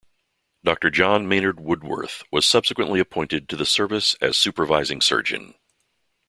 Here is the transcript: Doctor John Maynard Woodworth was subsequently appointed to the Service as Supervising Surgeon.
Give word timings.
Doctor 0.63 0.89
John 0.89 1.27
Maynard 1.29 1.59
Woodworth 1.59 2.23
was 2.31 2.47
subsequently 2.47 2.99
appointed 2.99 3.47
to 3.49 3.55
the 3.55 3.67
Service 3.67 4.15
as 4.19 4.35
Supervising 4.35 4.99
Surgeon. 4.99 5.53